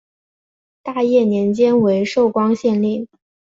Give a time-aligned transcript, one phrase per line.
[0.81, 3.07] 大业年间为寿光县令。